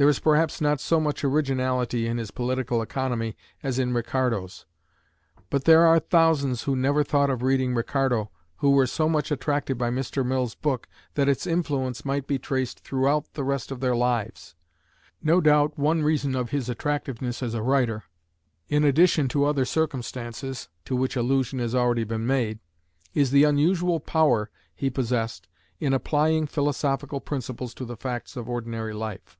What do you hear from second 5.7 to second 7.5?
are thousands who never thought of